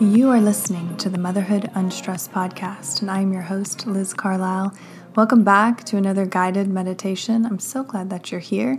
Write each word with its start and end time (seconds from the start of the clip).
You 0.00 0.30
are 0.30 0.40
listening 0.40 0.96
to 0.98 1.08
the 1.08 1.18
Motherhood 1.18 1.72
Unstressed 1.74 2.30
podcast, 2.30 3.00
and 3.00 3.10
I 3.10 3.20
am 3.20 3.32
your 3.32 3.42
host, 3.42 3.84
Liz 3.84 4.14
Carlisle. 4.14 4.72
Welcome 5.16 5.42
back 5.42 5.82
to 5.86 5.96
another 5.96 6.24
guided 6.24 6.68
meditation. 6.68 7.44
I'm 7.44 7.58
so 7.58 7.82
glad 7.82 8.08
that 8.10 8.30
you're 8.30 8.38
here. 8.38 8.78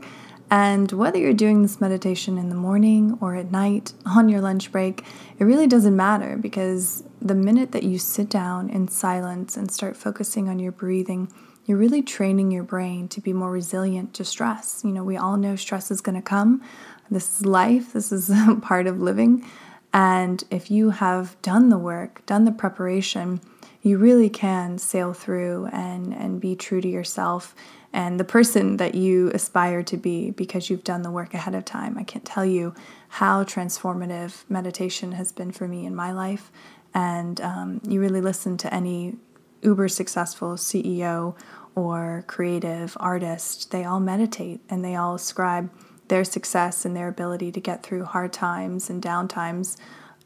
And 0.49 0.89
whether 0.93 1.19
you're 1.19 1.33
doing 1.33 1.61
this 1.61 1.81
meditation 1.81 2.37
in 2.37 2.47
the 2.47 2.55
morning 2.55 3.17
or 3.19 3.35
at 3.35 3.51
night, 3.51 3.91
on 4.05 4.29
your 4.29 4.39
lunch 4.39 4.71
break, 4.71 5.03
it 5.37 5.43
really 5.43 5.67
doesn't 5.67 5.93
matter 5.93 6.37
because 6.37 7.03
the 7.21 7.35
minute 7.35 7.73
that 7.73 7.83
you 7.83 7.97
sit 7.97 8.29
down 8.29 8.69
in 8.69 8.87
silence 8.87 9.57
and 9.57 9.69
start 9.69 9.97
focusing 9.97 10.47
on 10.47 10.57
your 10.57 10.71
breathing, 10.71 11.29
you're 11.65 11.77
really 11.77 12.01
training 12.01 12.49
your 12.49 12.63
brain 12.63 13.09
to 13.09 13.19
be 13.19 13.33
more 13.33 13.51
resilient 13.51 14.13
to 14.13 14.23
stress. 14.23 14.83
You 14.85 14.91
know, 14.91 15.03
we 15.03 15.17
all 15.17 15.35
know 15.35 15.57
stress 15.57 15.91
is 15.91 15.99
going 15.99 16.15
to 16.15 16.21
come. 16.21 16.63
This 17.11 17.41
is 17.41 17.45
life, 17.45 17.91
this 17.91 18.13
is 18.13 18.31
part 18.61 18.87
of 18.87 19.01
living. 19.01 19.45
And 19.91 20.43
if 20.51 20.69
you 20.69 20.91
have 20.91 21.41
done 21.41 21.69
the 21.69 21.77
work, 21.77 22.25
done 22.25 22.45
the 22.45 22.51
preparation, 22.51 23.41
you 23.81 23.97
really 23.97 24.29
can 24.29 24.77
sail 24.77 25.13
through 25.13 25.67
and, 25.71 26.13
and 26.13 26.39
be 26.39 26.55
true 26.55 26.81
to 26.81 26.87
yourself 26.87 27.55
and 27.91 28.19
the 28.19 28.25
person 28.25 28.77
that 28.77 28.93
you 28.93 29.31
aspire 29.33 29.81
to 29.83 29.97
be 29.97 30.31
because 30.31 30.69
you've 30.69 30.83
done 30.83 31.01
the 31.01 31.09
work 31.09 31.33
ahead 31.33 31.55
of 31.55 31.65
time. 31.65 31.97
I 31.97 32.03
can't 32.03 32.25
tell 32.25 32.45
you 32.45 32.75
how 33.07 33.43
transformative 33.43 34.43
meditation 34.47 35.13
has 35.13 35.31
been 35.31 35.51
for 35.51 35.67
me 35.67 35.85
in 35.85 35.95
my 35.95 36.11
life. 36.11 36.51
And 36.93 37.41
um, 37.41 37.81
you 37.87 37.99
really 37.99 38.21
listen 38.21 38.57
to 38.57 38.73
any 38.73 39.15
uber 39.61 39.87
successful 39.87 40.53
CEO 40.53 41.35
or 41.75 42.23
creative 42.27 42.95
artist, 42.99 43.71
they 43.71 43.83
all 43.83 43.99
meditate 43.99 44.61
and 44.69 44.83
they 44.83 44.95
all 44.95 45.15
ascribe 45.15 45.71
their 46.09 46.23
success 46.23 46.85
and 46.85 46.95
their 46.95 47.07
ability 47.07 47.51
to 47.53 47.59
get 47.59 47.83
through 47.83 48.05
hard 48.05 48.33
times 48.33 48.89
and 48.89 49.01
down 49.01 49.27
times, 49.27 49.77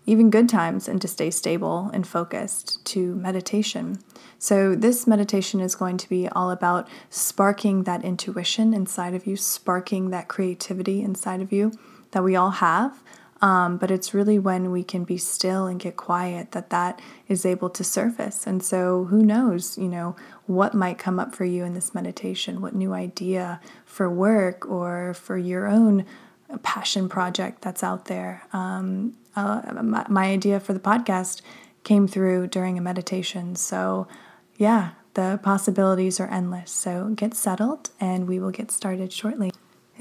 even 0.05 0.29
good 0.29 0.49
times, 0.49 0.87
and 0.87 1.01
to 1.01 1.07
stay 1.07 1.29
stable 1.29 1.89
and 1.93 2.07
focused 2.07 2.83
to 2.85 3.15
meditation. 3.15 3.99
So, 4.39 4.75
this 4.75 5.07
meditation 5.07 5.61
is 5.61 5.75
going 5.75 5.97
to 5.97 6.09
be 6.09 6.27
all 6.27 6.51
about 6.51 6.87
sparking 7.09 7.83
that 7.83 8.03
intuition 8.03 8.73
inside 8.73 9.13
of 9.13 9.25
you, 9.25 9.37
sparking 9.37 10.09
that 10.09 10.27
creativity 10.27 11.01
inside 11.01 11.41
of 11.41 11.53
you 11.53 11.71
that 12.11 12.23
we 12.23 12.35
all 12.35 12.51
have. 12.51 13.01
Um, 13.43 13.75
but 13.75 13.91
it's 13.91 14.13
really 14.13 14.39
when 14.39 14.71
we 14.71 14.85
can 14.85 15.03
be 15.03 15.17
still 15.17 15.65
and 15.65 15.77
get 15.77 15.97
quiet 15.97 16.53
that 16.53 16.69
that 16.69 17.01
is 17.27 17.45
able 17.45 17.69
to 17.71 17.83
surface. 17.83 18.47
And 18.47 18.63
so, 18.63 19.03
who 19.03 19.21
knows, 19.21 19.77
you 19.77 19.89
know, 19.89 20.15
what 20.45 20.73
might 20.73 20.97
come 20.97 21.19
up 21.19 21.35
for 21.35 21.43
you 21.43 21.65
in 21.65 21.73
this 21.73 21.93
meditation? 21.93 22.61
What 22.61 22.73
new 22.73 22.93
idea 22.93 23.59
for 23.85 24.09
work 24.09 24.65
or 24.65 25.13
for 25.13 25.37
your 25.37 25.67
own 25.67 26.05
passion 26.61 27.09
project 27.09 27.61
that's 27.61 27.83
out 27.83 28.05
there? 28.05 28.43
Um, 28.53 29.15
uh, 29.35 29.61
my, 29.83 30.05
my 30.07 30.27
idea 30.27 30.61
for 30.61 30.71
the 30.71 30.79
podcast 30.79 31.41
came 31.83 32.07
through 32.07 32.47
during 32.47 32.77
a 32.77 32.81
meditation. 32.81 33.57
So, 33.57 34.07
yeah, 34.55 34.91
the 35.15 35.37
possibilities 35.43 36.17
are 36.21 36.29
endless. 36.29 36.71
So, 36.71 37.09
get 37.09 37.33
settled 37.33 37.89
and 37.99 38.25
we 38.25 38.39
will 38.39 38.51
get 38.51 38.71
started 38.71 39.11
shortly. 39.11 39.51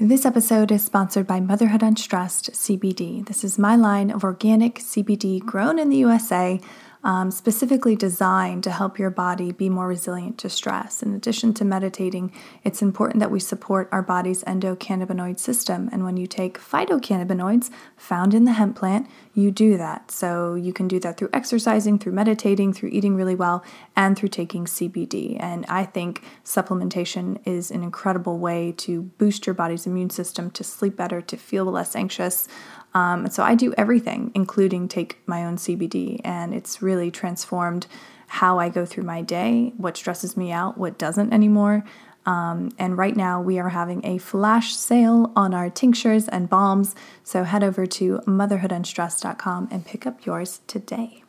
This 0.05 0.25
episode 0.25 0.69
is 0.69 0.83
sponsored 0.83 1.25
by 1.25 1.39
Motherhood 1.39 1.81
Unstressed 1.81 2.51
CBD. 2.51 3.25
This 3.25 3.45
is 3.45 3.57
my 3.57 3.77
line 3.77 4.11
of 4.11 4.25
organic 4.25 4.79
CBD 4.79 5.39
grown 5.39 5.79
in 5.79 5.89
the 5.89 5.95
USA 5.95 6.59
um, 7.03 7.31
specifically 7.31 7.95
designed 7.95 8.63
to 8.63 8.71
help 8.71 8.97
your 8.97 9.09
body 9.09 9.51
be 9.51 9.69
more 9.69 9.87
resilient 9.87 10.37
to 10.39 10.49
stress. 10.49 11.03
In 11.03 11.13
addition 11.13 11.53
to 11.55 11.65
meditating, 11.65 12.31
it's 12.63 12.81
important 12.81 13.19
that 13.19 13.31
we 13.31 13.39
support 13.39 13.89
our 13.91 14.01
body's 14.01 14.43
endocannabinoid 14.45 15.37
system. 15.37 15.89
And 15.91 16.03
when 16.03 16.17
you 16.17 16.27
take 16.27 16.59
phytocannabinoids 16.59 17.69
found 17.97 18.33
in 18.33 18.45
the 18.45 18.53
hemp 18.53 18.77
plant, 18.77 19.07
you 19.33 19.51
do 19.51 19.77
that. 19.77 20.11
So 20.11 20.55
you 20.55 20.71
can 20.71 20.87
do 20.87 20.99
that 20.99 21.17
through 21.17 21.29
exercising, 21.33 21.99
through 21.99 22.13
meditating, 22.13 22.73
through 22.73 22.89
eating 22.89 23.15
really 23.15 23.35
well, 23.35 23.63
and 23.95 24.17
through 24.17 24.29
taking 24.29 24.65
CBD. 24.65 25.37
And 25.39 25.65
I 25.67 25.85
think 25.85 26.23
supplementation 26.45 27.39
is 27.45 27.71
an 27.71 27.83
incredible 27.83 28.37
way 28.37 28.71
to 28.77 29.01
boost 29.01 29.45
your 29.45 29.55
body's 29.55 29.85
immune 29.85 30.09
system, 30.09 30.51
to 30.51 30.63
sleep 30.63 30.95
better, 30.95 31.21
to 31.21 31.37
feel 31.37 31.65
less 31.65 31.95
anxious. 31.95 32.47
Um, 32.93 33.29
so 33.29 33.43
I 33.43 33.55
do 33.55 33.73
everything, 33.77 34.31
including 34.35 34.87
take 34.87 35.17
my 35.25 35.43
own 35.45 35.57
CBD, 35.57 36.21
and 36.23 36.53
it's 36.53 36.81
really 36.81 37.09
transformed 37.09 37.87
how 38.27 38.59
I 38.59 38.69
go 38.69 38.85
through 38.85 39.03
my 39.03 39.21
day, 39.21 39.73
what 39.77 39.97
stresses 39.97 40.37
me 40.37 40.51
out, 40.51 40.77
what 40.77 40.97
doesn't 40.97 41.33
anymore. 41.33 41.83
Um, 42.25 42.71
and 42.79 42.97
right 42.97 43.15
now, 43.15 43.41
we 43.41 43.59
are 43.59 43.69
having 43.69 44.05
a 44.05 44.17
flash 44.17 44.75
sale 44.75 45.31
on 45.35 45.53
our 45.53 45.69
tinctures 45.69 46.27
and 46.29 46.49
balms. 46.49 46.95
So 47.23 47.43
head 47.43 47.63
over 47.63 47.85
to 47.85 48.19
motherhoodunstressed.com 48.19 49.67
and 49.71 49.85
pick 49.85 50.07
up 50.07 50.25
yours 50.25 50.61
today. 50.67 51.23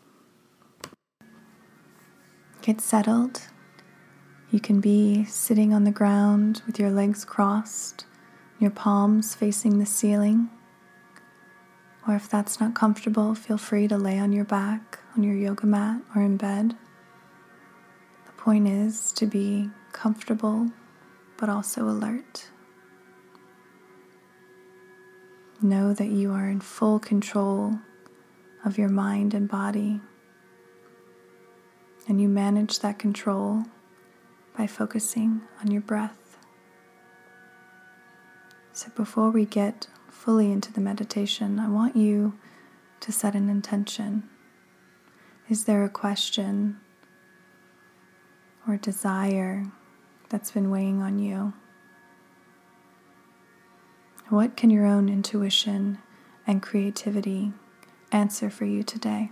Get 2.62 2.80
settled. 2.80 3.42
You 4.50 4.60
can 4.60 4.80
be 4.80 5.24
sitting 5.24 5.74
on 5.74 5.84
the 5.84 5.90
ground 5.90 6.62
with 6.66 6.78
your 6.78 6.90
legs 6.90 7.24
crossed, 7.24 8.06
your 8.60 8.70
palms 8.70 9.34
facing 9.34 9.78
the 9.78 9.86
ceiling. 9.86 10.48
Or 12.06 12.14
if 12.14 12.28
that's 12.28 12.60
not 12.60 12.74
comfortable, 12.74 13.34
feel 13.34 13.56
free 13.56 13.88
to 13.88 13.96
lay 13.96 14.18
on 14.18 14.32
your 14.32 14.44
back, 14.44 14.98
on 15.16 15.22
your 15.22 15.34
yoga 15.34 15.66
mat, 15.66 16.02
or 16.14 16.22
in 16.22 16.36
bed. 16.36 16.76
The 18.26 18.32
point 18.32 18.68
is 18.68 19.10
to 19.12 19.26
be 19.26 19.70
comfortable 19.92 20.70
but 21.36 21.48
also 21.48 21.88
alert. 21.88 22.48
Know 25.62 25.94
that 25.94 26.08
you 26.08 26.32
are 26.32 26.48
in 26.48 26.60
full 26.60 26.98
control 26.98 27.78
of 28.64 28.76
your 28.78 28.88
mind 28.88 29.34
and 29.34 29.48
body, 29.48 30.00
and 32.06 32.20
you 32.20 32.28
manage 32.28 32.80
that 32.80 32.98
control 32.98 33.64
by 34.56 34.66
focusing 34.66 35.42
on 35.60 35.70
your 35.70 35.80
breath. 35.80 36.38
So, 38.72 38.90
before 38.94 39.30
we 39.30 39.44
get 39.44 39.86
fully 40.14 40.50
into 40.50 40.72
the 40.72 40.80
meditation, 40.80 41.58
I 41.58 41.68
want 41.68 41.96
you 41.96 42.38
to 43.00 43.12
set 43.12 43.34
an 43.34 43.50
intention. 43.50 44.22
Is 45.50 45.64
there 45.64 45.84
a 45.84 45.90
question 45.90 46.80
or 48.66 48.78
desire 48.78 49.66
that's 50.30 50.52
been 50.52 50.70
weighing 50.70 51.02
on 51.02 51.18
you? 51.18 51.52
What 54.30 54.56
can 54.56 54.70
your 54.70 54.86
own 54.86 55.10
intuition 55.10 55.98
and 56.46 56.62
creativity 56.62 57.52
answer 58.10 58.48
for 58.48 58.64
you 58.64 58.82
today? 58.82 59.30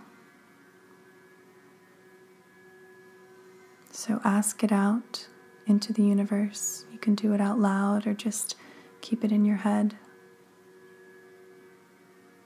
So 3.91 4.21
ask 4.25 4.63
it 4.63 4.73
out 4.73 5.29
into 5.67 5.93
the 5.93 6.03
universe. 6.03 6.85
You 6.93 6.99
can 6.99 7.15
do 7.15 7.33
it 7.33 7.41
out 7.41 7.59
loud 7.59 8.07
or 8.07 8.13
just 8.13 8.57
keep 9.01 9.25
it 9.25 9.33
in 9.33 9.45
your 9.45 9.57
head. 9.57 9.97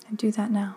And 0.09 0.19
do 0.19 0.31
that 0.33 0.51
now. 0.51 0.77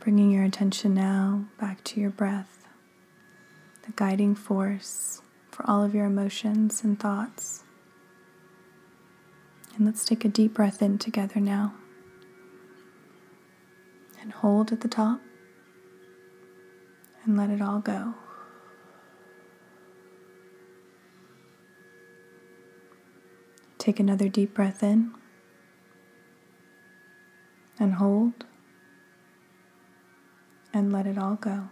Bringing 0.00 0.30
your 0.30 0.44
attention 0.44 0.94
now 0.94 1.46
back 1.58 1.82
to 1.82 2.00
your 2.00 2.10
breath, 2.10 2.64
the 3.84 3.92
guiding 3.96 4.36
force 4.36 5.20
for 5.50 5.68
all 5.68 5.82
of 5.82 5.96
your 5.96 6.06
emotions 6.06 6.84
and 6.84 6.96
thoughts. 6.96 7.64
And 9.74 9.84
let's 9.84 10.04
take 10.04 10.24
a 10.24 10.28
deep 10.28 10.54
breath 10.54 10.80
in 10.80 10.98
together 10.98 11.40
now. 11.40 11.74
And 14.20 14.30
hold 14.30 14.70
at 14.70 14.80
the 14.80 14.88
top 14.88 15.20
and 17.26 17.36
let 17.36 17.50
it 17.50 17.60
all 17.60 17.80
go. 17.80 18.14
Take 23.78 24.00
another 24.00 24.28
deep 24.28 24.54
breath 24.54 24.82
in 24.82 25.12
and 27.78 27.94
hold 27.94 28.44
and 30.72 30.92
let 30.92 31.06
it 31.06 31.18
all 31.18 31.34
go. 31.34 31.68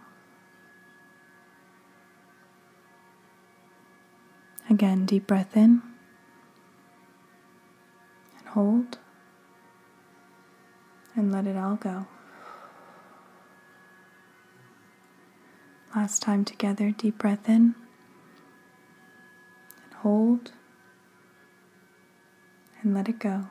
Again, 4.69 5.05
deep 5.05 5.27
breath 5.27 5.55
in 5.55 5.81
and 8.39 8.47
hold 8.49 8.97
and 11.15 11.31
let 11.31 11.47
it 11.47 11.55
all 11.55 11.75
go. 11.75 12.07
Last 15.95 16.21
time 16.21 16.43
together, 16.43 16.91
deep 16.91 17.17
breath 17.17 17.47
in 17.47 17.73
and 19.83 19.93
hold 20.01 20.51
and 22.81 22.93
let 22.93 23.07
it 23.07 23.17
go. 23.19 23.47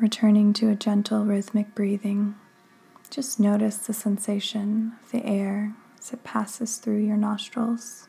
Returning 0.00 0.52
to 0.54 0.68
a 0.68 0.74
gentle 0.74 1.24
rhythmic 1.24 1.74
breathing 1.74 2.34
Just 3.10 3.38
notice 3.38 3.76
the 3.76 3.92
sensation 3.92 4.92
of 5.02 5.12
the 5.12 5.24
air 5.24 5.74
as 5.98 6.12
it 6.12 6.24
passes 6.24 6.78
through 6.78 7.04
your 7.04 7.16
nostrils 7.16 8.08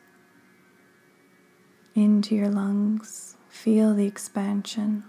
into 1.93 2.35
your 2.35 2.49
lungs. 2.49 3.37
Feel 3.49 3.93
the 3.93 4.05
expansion. 4.07 5.03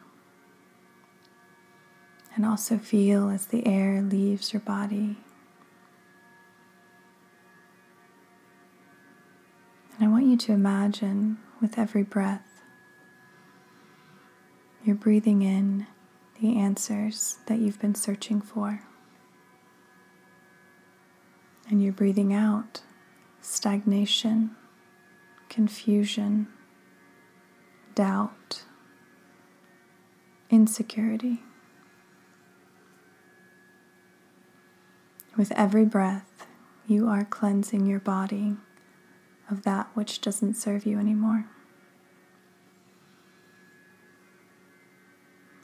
And 2.36 2.44
also 2.44 2.78
feel 2.78 3.30
as 3.30 3.46
the 3.46 3.64
air 3.66 4.02
leaves 4.02 4.52
your 4.52 4.60
body. 4.60 5.18
And 9.96 10.08
I 10.08 10.08
want 10.08 10.26
you 10.26 10.36
to 10.36 10.52
imagine 10.52 11.38
with 11.60 11.78
every 11.78 12.02
breath, 12.02 12.62
you're 14.84 14.96
breathing 14.96 15.42
in 15.42 15.86
the 16.40 16.56
answers 16.58 17.38
that 17.46 17.60
you've 17.60 17.80
been 17.80 17.94
searching 17.94 18.40
for. 18.40 18.82
And 21.70 21.82
you're 21.82 21.92
breathing 21.92 22.34
out 22.34 22.82
stagnation, 23.40 24.50
confusion, 25.48 26.48
doubt, 27.94 28.64
insecurity. 30.50 31.42
With 35.36 35.50
every 35.52 35.84
breath, 35.84 36.46
you 36.86 37.08
are 37.08 37.24
cleansing 37.24 37.86
your 37.86 37.98
body 37.98 38.56
of 39.50 39.62
that 39.62 39.88
which 39.94 40.20
doesn't 40.20 40.54
serve 40.54 40.86
you 40.86 40.98
anymore. 40.98 41.46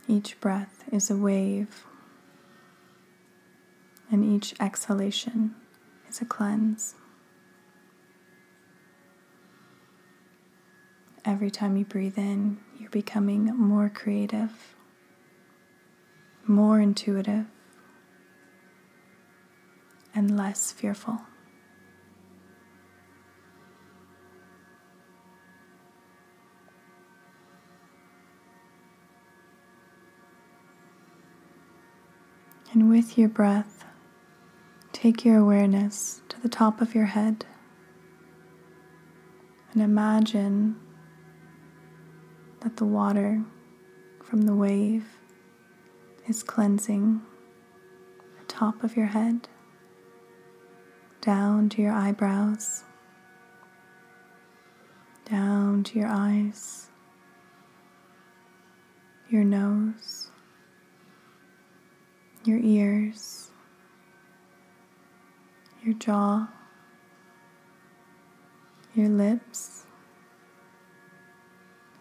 Each 0.09 0.39
breath 0.41 0.83
is 0.91 1.09
a 1.09 1.17
wave, 1.17 1.85
and 4.11 4.25
each 4.25 4.55
exhalation 4.59 5.55
is 6.09 6.21
a 6.21 6.25
cleanse. 6.25 6.97
Every 11.25 11.51
time 11.51 11.77
you 11.77 11.85
breathe 11.85 12.19
in, 12.19 12.59
you're 12.77 12.91
becoming 12.91 13.45
more 13.57 13.89
creative, 13.89 14.75
more 16.45 16.81
intuitive, 16.81 17.47
and 20.21 20.37
less 20.37 20.71
fearful. 20.71 21.19
And 32.71 32.91
with 32.91 33.17
your 33.17 33.31
breath, 33.31 33.87
take 34.93 35.25
your 35.25 35.39
awareness 35.39 36.21
to 36.29 36.39
the 36.39 36.51
top 36.51 36.83
of 36.83 36.95
your 36.95 37.07
head 37.07 37.47
and 39.73 39.81
imagine 39.81 40.77
that 42.61 42.77
the 42.77 42.85
water 42.85 43.43
from 44.23 44.43
the 44.43 44.55
wave 44.55 45.07
is 46.29 46.43
cleansing 46.43 47.23
the 48.39 48.45
top 48.45 48.85
of 48.85 48.99
your 48.99 49.07
head 49.07 49.49
down 51.21 51.69
to 51.71 51.83
your 51.83 51.93
eyebrows, 51.93 52.85
down 55.25 55.85
to 55.85 55.99
your 55.99 56.09
eyes, 56.09 56.89
your 59.29 59.45
nose 59.45 60.31
your 62.45 62.59
ears, 62.59 63.51
your 65.85 65.95
jaw, 65.95 66.49
your 68.95 69.09
lips, 69.09 69.85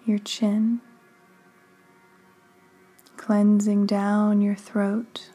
your 0.06 0.18
chin, 0.20 0.80
cleansing 3.18 3.86
down 3.86 4.42
your 4.42 4.56
throat 4.56 5.30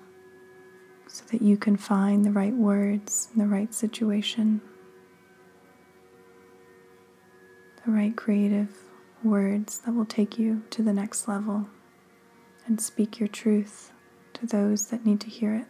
so 1.15 1.25
that 1.31 1.41
you 1.41 1.57
can 1.57 1.77
find 1.77 2.25
the 2.25 2.31
right 2.33 2.53
words 2.53 3.29
in 3.33 3.39
the 3.39 3.47
right 3.47 3.73
situation, 3.73 4.61
the 7.87 7.93
right 7.93 8.17
creative 8.17 8.77
words 9.23 9.79
that 9.79 9.93
will 9.95 10.07
take 10.07 10.41
you 10.41 10.65
to 10.71 10.83
the 10.83 10.93
next 10.93 11.29
level 11.29 11.69
and 12.67 12.81
speak 12.81 13.21
your 13.21 13.29
truth 13.29 13.93
to 14.33 14.45
those 14.45 14.87
that 14.87 15.07
need 15.07 15.21
to 15.21 15.29
hear 15.29 15.55
it. 15.55 15.67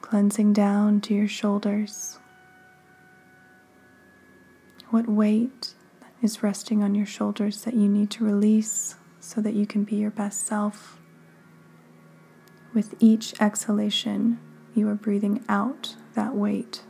Cleansing 0.00 0.54
down 0.54 1.02
to 1.02 1.12
your 1.12 1.28
shoulders. 1.28 2.18
What 4.88 5.06
weight 5.06 5.74
is 6.22 6.42
resting 6.42 6.82
on 6.82 6.94
your 6.94 7.04
shoulders 7.04 7.64
that 7.64 7.74
you 7.74 7.90
need 7.90 8.08
to 8.12 8.24
release 8.24 8.94
so 9.20 9.42
that 9.42 9.52
you 9.52 9.66
can 9.66 9.84
be 9.84 9.96
your 9.96 10.10
best 10.10 10.46
self? 10.46 10.97
With 12.78 12.94
each 13.00 13.34
exhalation, 13.40 14.38
you 14.72 14.88
are 14.88 14.94
breathing 14.94 15.44
out 15.48 15.96
that 16.14 16.36
weight. 16.36 16.84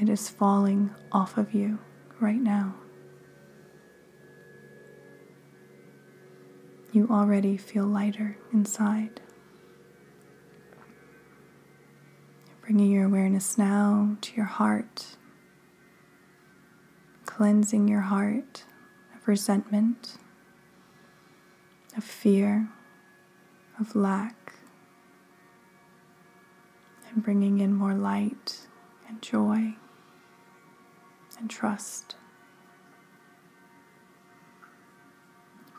It 0.00 0.08
is 0.08 0.28
falling 0.28 0.90
off 1.12 1.38
of 1.38 1.54
you 1.54 1.78
right 2.18 2.40
now. 2.40 2.74
you 6.90 7.06
already 7.08 7.56
feel 7.56 7.84
lighter 7.84 8.38
inside. 8.52 9.20
Bringing 12.60 12.90
your 12.90 13.04
awareness 13.04 13.56
now 13.56 14.16
to 14.20 14.34
your 14.34 14.46
heart, 14.46 15.16
cleansing 17.24 17.86
your 17.86 18.00
heart 18.00 18.64
of 19.14 19.28
resentment, 19.28 20.16
of 21.96 22.02
fear, 22.02 22.68
of 23.78 23.94
lack, 23.94 24.45
and 27.16 27.24
bringing 27.24 27.60
in 27.60 27.72
more 27.72 27.94
light 27.94 28.66
and 29.08 29.22
joy 29.22 29.74
and 31.38 31.48
trust. 31.48 32.14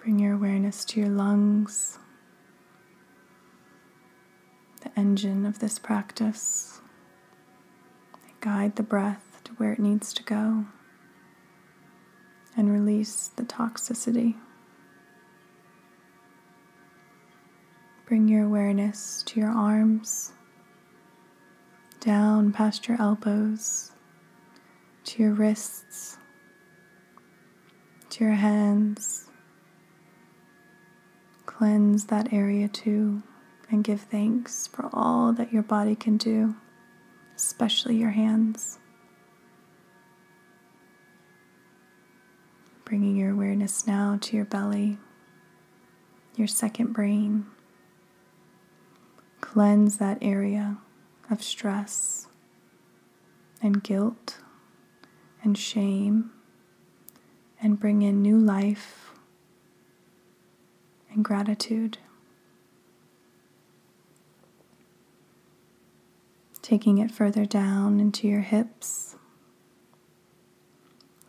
Bring 0.02 0.18
your 0.18 0.34
awareness 0.34 0.84
to 0.86 1.00
your 1.00 1.10
lungs, 1.10 2.00
the 4.82 5.00
engine 5.00 5.46
of 5.46 5.60
this 5.60 5.78
practice. 5.78 6.82
Guide 8.42 8.76
the 8.76 8.84
breath 8.84 9.42
to 9.44 9.52
where 9.54 9.74
it 9.74 9.80
needs 9.80 10.14
to 10.14 10.24
go 10.24 10.66
and 12.56 12.72
release 12.72 13.30
the 13.36 13.44
toxicity. 13.44 14.36
Bring 18.08 18.28
your 18.28 18.46
awareness 18.46 19.22
to 19.28 19.40
your 19.40 19.50
arms, 19.50 20.32
down 22.08 22.52
past 22.52 22.88
your 22.88 23.00
elbows, 23.00 23.92
to 25.04 25.22
your 25.22 25.34
wrists, 25.34 26.18
to 28.10 28.24
your 28.24 28.34
hands 28.34 29.28
cleanse 31.58 32.06
that 32.06 32.32
area 32.32 32.68
too 32.68 33.24
and 33.72 33.84
give 33.84 34.00
thanks 34.00 34.68
for 34.68 34.88
all 34.94 35.34
that 35.34 35.52
your 35.52 35.64
body 35.64 35.96
can 35.96 36.16
do, 36.16 36.56
especially 37.36 37.98
your 37.98 38.12
hands. 38.12 38.78
Bringing 42.86 43.16
your 43.16 43.32
awareness 43.32 43.88
now 43.88 44.20
to 44.22 44.36
your 44.36 44.46
belly, 44.46 45.00
your 46.36 46.48
second 46.48 46.94
brain. 46.94 47.48
Cleanse 49.42 49.98
that 49.98 50.20
area 50.22 50.78
of 51.30 51.44
stress 51.44 52.28
and 53.62 53.84
guilt 53.84 54.40
and 55.44 55.58
shame 55.58 56.32
and 57.62 57.80
bring 57.80 58.02
in 58.02 58.22
new 58.22 58.38
life 58.38 59.12
and 61.12 61.24
gratitude. 61.26 61.98
Taking 66.62 66.98
it 66.98 67.12
further 67.12 67.46
down 67.46 68.00
into 68.00 68.28
your 68.28 68.42
hips, 68.42 69.16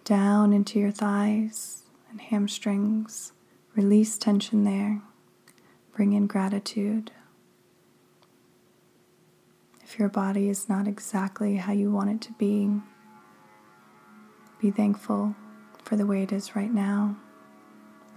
down 0.04 0.52
into 0.52 0.78
your 0.80 0.90
thighs 0.90 1.84
and 2.10 2.20
hamstrings. 2.20 3.32
Release 3.76 4.18
tension 4.18 4.64
there. 4.64 5.00
Bring 5.94 6.12
in 6.12 6.26
gratitude. 6.26 7.12
If 9.88 9.98
your 9.98 10.10
body 10.10 10.48
is 10.48 10.68
not 10.68 10.86
exactly 10.86 11.56
how 11.56 11.72
you 11.72 11.90
want 11.90 12.10
it 12.10 12.20
to 12.28 12.32
be, 12.34 12.70
be 14.60 14.70
thankful 14.70 15.34
for 15.82 15.96
the 15.96 16.06
way 16.06 16.22
it 16.22 16.30
is 16.30 16.54
right 16.54 16.72
now 16.72 17.16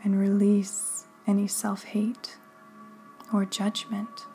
and 0.03 0.19
release 0.19 1.07
any 1.25 1.47
self 1.47 1.83
hate 1.85 2.37
or 3.33 3.45
judgment 3.45 4.25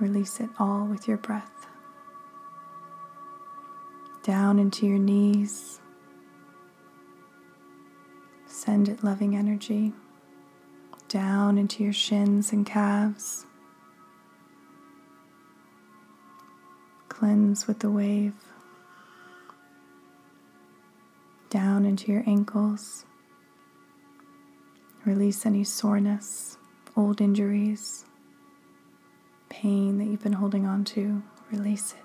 Release 0.00 0.38
it 0.38 0.48
all 0.60 0.86
with 0.86 1.08
your 1.08 1.16
breath. 1.16 1.66
Down 4.22 4.60
into 4.60 4.86
your 4.86 4.98
knees. 4.98 5.80
Send 8.46 8.88
it 8.88 9.02
loving 9.02 9.34
energy 9.34 9.92
down 11.08 11.56
into 11.58 11.82
your 11.82 11.92
shins 11.92 12.52
and 12.52 12.66
calves. 12.66 13.46
Cleanse 17.18 17.66
with 17.66 17.80
the 17.80 17.90
wave. 17.90 18.36
Down 21.50 21.84
into 21.84 22.12
your 22.12 22.22
ankles. 22.28 23.06
Release 25.04 25.44
any 25.44 25.64
soreness, 25.64 26.58
old 26.96 27.20
injuries, 27.20 28.04
pain 29.48 29.98
that 29.98 30.04
you've 30.04 30.22
been 30.22 30.34
holding 30.34 30.64
on 30.64 30.84
to. 30.84 31.20
Release 31.50 31.94
it. 31.94 32.04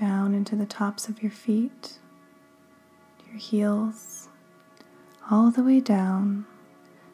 Down 0.00 0.32
into 0.32 0.56
the 0.56 0.64
tops 0.64 1.06
of 1.06 1.22
your 1.22 1.32
feet, 1.32 1.98
your 3.28 3.36
heels, 3.36 4.30
all 5.30 5.50
the 5.50 5.62
way 5.62 5.80
down 5.80 6.46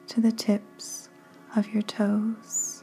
to 0.07 0.21
the 0.21 0.31
tips 0.31 1.09
of 1.57 1.75
your 1.75 1.83
toes. 1.83 2.82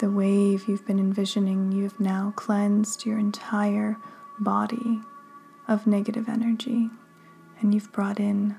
The 0.00 0.10
wave 0.10 0.66
you've 0.66 0.86
been 0.86 0.98
envisioning, 0.98 1.72
you 1.72 1.82
have 1.82 2.00
now 2.00 2.32
cleansed 2.34 3.04
your 3.04 3.18
entire 3.18 3.98
body 4.38 4.98
of 5.68 5.86
negative 5.86 6.26
energy 6.26 6.88
and 7.60 7.74
you've 7.74 7.92
brought 7.92 8.18
in 8.18 8.56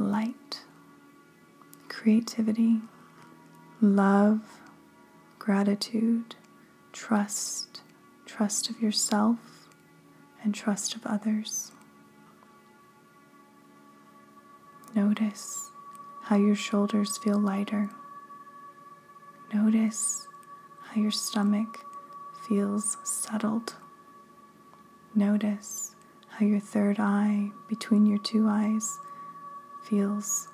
light, 0.00 0.62
creativity, 1.88 2.80
love, 3.80 4.40
gratitude, 5.38 6.34
trust, 6.92 7.82
trust 8.26 8.68
of 8.68 8.82
yourself, 8.82 9.68
and 10.42 10.52
trust 10.56 10.96
of 10.96 11.06
others. 11.06 11.70
Notice 14.92 15.70
how 16.24 16.34
your 16.34 16.56
shoulders 16.56 17.16
feel 17.18 17.38
lighter. 17.38 17.90
Notice 19.54 20.26
how 20.92 21.00
your 21.00 21.10
stomach 21.10 21.84
feels 22.46 22.98
settled. 23.02 23.74
Notice 25.14 25.94
how 26.28 26.44
your 26.44 26.60
third 26.60 26.98
eye 27.00 27.50
between 27.68 28.04
your 28.04 28.18
two 28.18 28.46
eyes 28.46 28.98
feels 29.84 30.48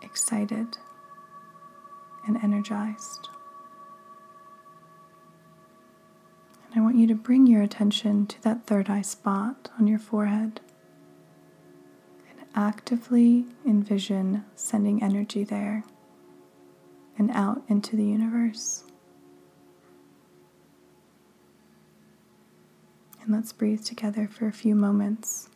excited 0.00 0.78
and 2.26 2.42
energized. 2.42 3.28
And 6.64 6.80
I 6.80 6.84
want 6.84 6.96
you 6.96 7.06
to 7.08 7.14
bring 7.14 7.46
your 7.46 7.62
attention 7.62 8.26
to 8.28 8.42
that 8.42 8.66
third 8.66 8.88
eye 8.88 9.02
spot 9.02 9.70
on 9.78 9.86
your 9.86 9.98
forehead 9.98 10.60
and 12.30 12.48
actively 12.54 13.44
envision 13.66 14.44
sending 14.54 15.02
energy 15.02 15.44
there 15.44 15.84
and 17.18 17.30
out 17.30 17.62
into 17.68 17.94
the 17.94 18.04
universe. 18.04 18.84
And 23.26 23.34
let's 23.34 23.52
breathe 23.52 23.82
together 23.82 24.28
for 24.32 24.46
a 24.46 24.52
few 24.52 24.76
moments 24.76 25.50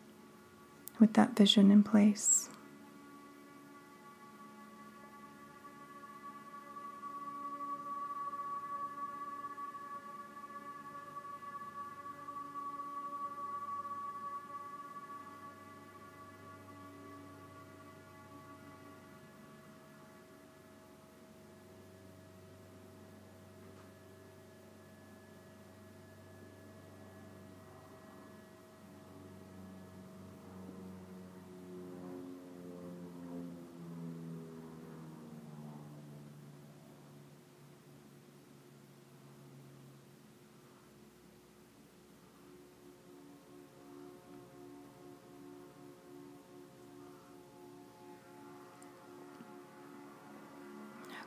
with 0.99 1.13
that 1.13 1.37
vision 1.37 1.71
in 1.71 1.85
place. 1.85 2.49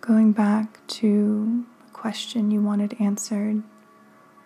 Going 0.06 0.34
back 0.34 0.86
to 1.00 1.64
a 1.88 1.92
question 1.92 2.52
you 2.52 2.62
wanted 2.62 2.98
answered 3.00 3.64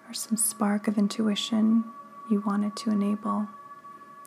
or 0.07 0.13
some 0.13 0.37
spark 0.37 0.87
of 0.87 0.99
intuition 0.99 1.83
you 2.29 2.43
wanted 2.45 2.75
to 2.75 2.91
enable, 2.91 3.47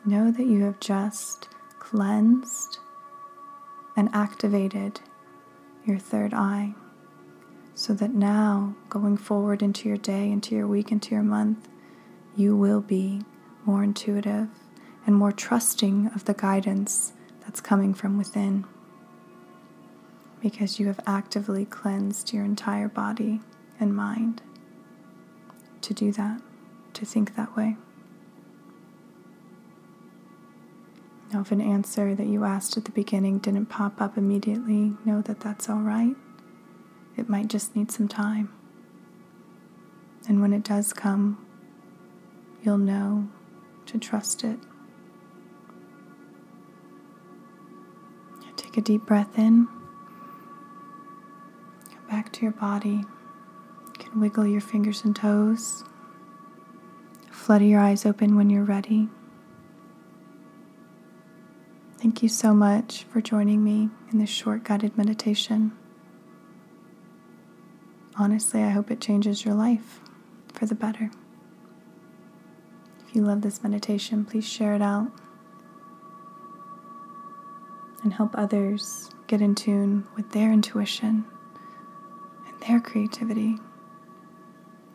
know 0.05 0.33
that 0.33 0.47
you 0.47 0.65
have 0.65 0.81
just 0.81 1.49
cleansed 1.79 2.81
and 3.97 4.09
activated 4.13 5.03
your 5.87 6.01
third 6.01 6.35
eye 6.35 6.75
so 7.77 7.95
that 7.95 8.13
now, 8.13 8.75
going 8.89 9.17
forward 9.17 9.63
into 9.63 9.89
your 9.89 9.99
day, 9.99 10.33
into 10.33 10.57
your 10.57 10.67
week, 10.67 10.91
into 10.91 11.15
your 11.15 11.23
month, 11.23 11.69
you 12.37 12.57
will 12.57 12.81
be 12.81 13.23
more 13.65 13.85
intuitive 13.85 14.49
and 15.07 15.15
more 15.15 15.31
trusting 15.31 16.09
of 16.13 16.25
the 16.25 16.35
guidance 16.35 17.13
that's 17.43 17.61
coming 17.61 17.95
from 17.95 18.19
within 18.19 18.65
because 20.41 20.81
you 20.81 20.87
have 20.87 21.01
actively 21.07 21.65
cleansed 21.65 22.33
your 22.33 22.45
entire 22.45 22.89
body 22.89 23.41
and 23.79 23.95
mind 23.95 24.43
to 25.83 25.95
do 25.95 26.13
that, 26.13 26.41
to 26.95 27.05
think 27.05 27.37
that 27.37 27.57
way. 27.57 27.77
Now, 31.33 31.41
if 31.43 31.53
an 31.53 31.61
answer 31.61 32.15
that 32.15 32.27
you 32.27 32.45
asked 32.45 32.77
at 32.77 32.87
the 32.87 32.91
beginning 32.91 33.39
didn't 33.39 33.67
pop 33.67 34.01
up 34.01 34.19
immediately, 34.19 34.95
know 35.05 35.23
that 35.23 35.41
that's 35.41 35.69
all 35.69 35.79
right. 35.81 36.17
It 37.17 37.29
might 37.29 37.49
just 37.49 37.77
need 37.77 37.93
some 37.93 38.09
time. 38.09 38.53
And 40.29 40.41
when 40.41 40.53
it 40.53 40.65
does 40.65 40.93
come, 40.93 41.47
you'll 42.63 42.79
know 42.79 43.29
to 43.87 43.99
trust 43.99 44.43
it. 44.43 44.59
Take 48.57 48.77
a 48.77 48.81
deep 48.81 49.07
breath 49.07 49.39
in 49.39 49.69
to 52.41 52.47
your 52.47 52.53
body. 52.53 53.05
You 53.87 53.93
can 53.99 54.21
wiggle 54.21 54.47
your 54.47 54.63
fingers 54.63 55.05
and 55.05 55.15
toes. 55.15 55.85
Flutter 57.31 57.65
your 57.65 57.81
eyes 57.81 58.07
open 58.07 58.35
when 58.35 58.49
you're 58.49 58.65
ready. 58.65 59.09
Thank 61.99 62.23
you 62.23 62.31
so 62.31 62.55
much 62.55 63.05
for 63.05 63.21
joining 63.21 63.63
me 63.63 63.91
in 64.11 64.19
this 64.19 64.31
short 64.31 64.65
guided 64.65 64.97
meditation. 64.97 65.73
Honestly, 68.17 68.63
I 68.63 68.71
hope 68.71 68.91
it 68.91 69.03
changes 69.03 69.45
your 69.45 69.55
life 69.55 70.01
for 70.55 70.65
the 70.65 70.75
better. 70.75 71.11
If 73.07 73.15
you 73.15 73.21
love 73.21 73.43
this 73.43 73.63
meditation, 73.63 74.25
please 74.25 74.49
share 74.49 74.75
it 74.75 74.83
out 74.83 75.13
and 78.03 78.15
help 78.15 78.31
others 78.35 79.11
get 79.27 79.43
in 79.43 79.55
tune 79.55 80.07
with 80.17 80.31
their 80.31 80.51
intuition 80.53 81.27
their 82.67 82.81
creativity 82.81 83.57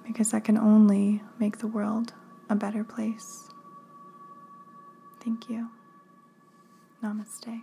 because 0.05 0.31
that 0.31 0.43
can 0.43 0.57
only 0.57 1.21
make 1.39 1.57
the 1.59 1.67
world 1.67 2.13
a 2.49 2.55
better 2.55 2.83
place. 2.83 3.49
Thank 5.23 5.49
you. 5.49 5.69
Namaste. 7.03 7.61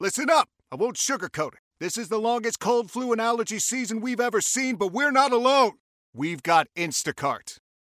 Listen 0.00 0.30
up. 0.30 0.48
I 0.72 0.76
won't 0.76 0.96
sugarcoat 0.96 1.54
it. 1.54 1.60
This 1.78 1.98
is 1.98 2.08
the 2.08 2.18
longest 2.18 2.58
cold, 2.58 2.90
flu, 2.90 3.12
and 3.12 3.20
allergy 3.20 3.58
season 3.58 4.00
we've 4.00 4.20
ever 4.20 4.40
seen, 4.40 4.76
but 4.76 4.88
we're 4.88 5.10
not 5.10 5.32
alone. 5.32 5.72
We've 6.14 6.42
got 6.42 6.68
Instacart. 6.74 7.58